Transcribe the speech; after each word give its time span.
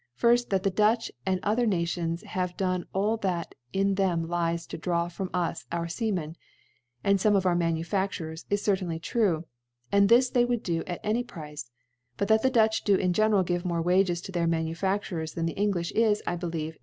Firrt, 0.19 0.49
That 0.49 0.63
the 0.63 0.71
Dutch 0.71 1.11
and 1.27 1.39
other 1.43 1.67
Nations 1.67 2.23
iave 2.23 2.57
done 2.57 2.87
all 2.91 3.17
that 3.17 3.53
in 3.71 3.93
them 3.93 4.25
Hcs» 4.25 4.67
to 4.69 4.77
draw 4.79 5.07
from 5.09 5.29
u8 5.29 5.63
our 5.71 5.87
Seamen, 5.87 6.35
and 7.03 7.19
fome 7.19 7.37
of 7.37 7.45
our 7.45 7.53
Ma 7.55 7.65
nufacturers, 7.67 8.45
is. 8.49 8.63
certainly 8.63 8.97
true 8.97 9.41
5 9.91 9.91
and 9.91 10.09
this 10.09 10.31
they 10.31 10.43
would 10.43 10.63
do 10.63 10.83
at 10.87 11.01
any 11.03 11.23
Price: 11.23 11.69
but 12.17 12.29
that 12.29 12.41
the 12.41 12.49
Dutd 12.49 12.83
do 12.83 12.95
in 12.95 13.13
general 13.13 13.43
give 13.43 13.63
more 13.63 13.83
Wages 13.83 14.21
to 14.21 14.31
their 14.31 14.47
Ma 14.47 14.57
wfa(aurci:s 14.61 15.33
than 15.35 15.45
the 15.45 15.53
Englijh^ 15.53 15.91
is, 15.91 16.23
I 16.25 16.35
believe 16.35 16.77